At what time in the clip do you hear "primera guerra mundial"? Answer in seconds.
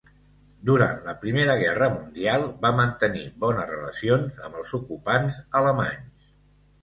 1.25-2.45